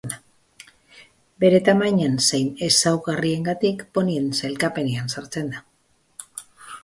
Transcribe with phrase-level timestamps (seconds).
[1.43, 5.63] Bere tamaina zein ezaugarriengatik ponien sailkapenean sartzen da.